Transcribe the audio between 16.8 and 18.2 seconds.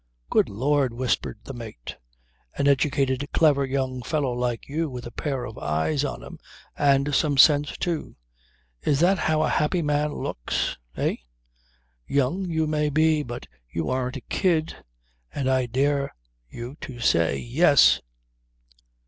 to say 'Yes!'"